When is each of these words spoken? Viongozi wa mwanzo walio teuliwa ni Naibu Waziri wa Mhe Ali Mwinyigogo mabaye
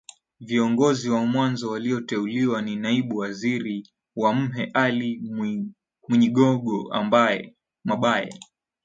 Viongozi 0.39 1.09
wa 1.09 1.25
mwanzo 1.25 1.69
walio 1.69 2.01
teuliwa 2.01 2.61
ni 2.61 2.75
Naibu 2.75 3.17
Waziri 3.17 3.87
wa 4.15 4.33
Mhe 4.33 4.71
Ali 4.73 5.19
Mwinyigogo 6.09 6.89
mabaye 7.83 8.33